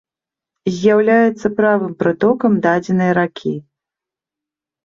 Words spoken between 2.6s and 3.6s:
дадзенай ракі.